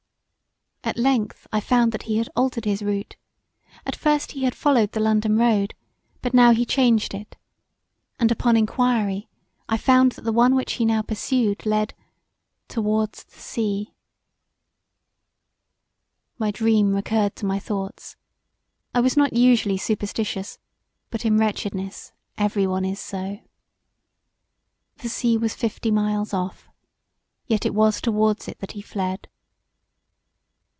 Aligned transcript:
A 0.83 0.99
length 0.99 1.47
I 1.53 1.59
found 1.59 1.91
that 1.91 2.03
he 2.03 2.17
had 2.17 2.27
altered 2.35 2.65
his 2.65 2.81
route; 2.81 3.15
at 3.85 3.95
first 3.95 4.31
he 4.31 4.43
had 4.45 4.55
followed 4.55 4.91
the 4.91 4.99
London 4.99 5.37
road; 5.37 5.75
but 6.23 6.33
now 6.33 6.51
he 6.51 6.65
changed 6.65 7.13
it, 7.13 7.37
and 8.19 8.31
upon 8.31 8.57
enquiry 8.57 9.29
I 9.69 9.77
found 9.77 10.13
that 10.13 10.23
the 10.23 10.33
one 10.33 10.55
which 10.55 10.73
he 10.73 10.85
now 10.85 11.03
pursued 11.03 11.67
led 11.67 11.93
towards 12.67 13.23
the 13.23 13.37
sea. 13.39 13.93
My 16.39 16.49
dream 16.49 16.95
recurred 16.95 17.35
to 17.37 17.45
my 17.45 17.59
thoughts; 17.59 18.17
I 18.93 19.01
was 19.01 19.15
not 19.15 19.33
usually 19.33 19.77
superstitious 19.77 20.57
but 21.11 21.25
in 21.25 21.37
wretchedness 21.37 22.11
every 22.39 22.65
one 22.65 22.85
is 22.85 22.99
so. 22.99 23.39
The 24.97 25.09
sea 25.09 25.37
was 25.37 25.53
fifty 25.53 25.91
miles 25.91 26.33
off, 26.33 26.67
yet 27.45 27.67
it 27.67 27.75
was 27.75 28.01
towards 28.01 28.47
it 28.47 28.57
that 28.59 28.71
he 28.71 28.81
fled. 28.81 29.27